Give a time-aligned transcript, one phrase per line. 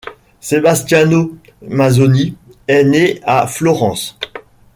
[0.39, 2.35] Sebastiano Mazzoni
[2.67, 4.17] est né à Florence.